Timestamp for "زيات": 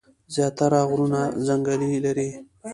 0.33-0.53